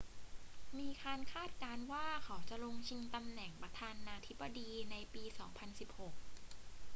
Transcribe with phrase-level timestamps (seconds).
[0.79, 6.13] มีการคาดการณ์ว่าเขาจะลงชิงตำแหน่งประธานาธิบดีในปี 2016